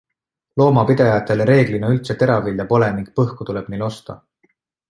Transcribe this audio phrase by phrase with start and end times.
[0.61, 4.21] Loomapidajatel reeglina üldse teravilja pole ning põhku tuleb neil osta.